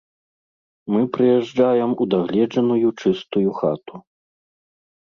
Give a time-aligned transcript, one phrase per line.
[0.95, 3.95] Мы прыязджаем у дагледжаную чыстую хату.